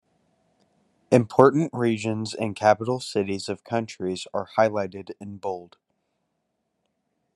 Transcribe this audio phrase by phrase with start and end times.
[1.11, 5.77] Important regions and capital cities of countries are highlighted in bold.